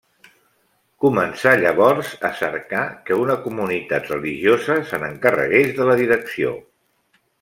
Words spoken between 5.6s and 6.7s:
de la direcció.